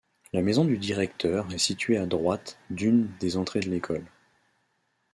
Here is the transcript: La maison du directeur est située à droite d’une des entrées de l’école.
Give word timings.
La 0.33 0.41
maison 0.41 0.65
du 0.65 0.79
directeur 0.79 1.45
est 1.53 1.59
située 1.59 1.97
à 1.99 2.07
droite 2.07 2.57
d’une 2.71 3.07
des 3.19 3.37
entrées 3.37 3.59
de 3.59 3.69
l’école. 3.69 4.03